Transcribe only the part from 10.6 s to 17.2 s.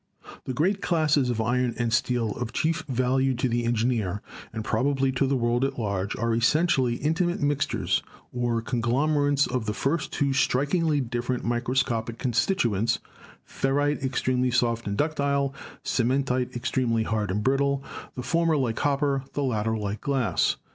ingly different microscopic constituents, ferrite extremely soft and ductile, cementite extremely